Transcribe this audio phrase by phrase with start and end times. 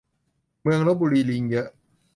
[0.61, 1.67] เมืองลพบุรีลิงเยอะ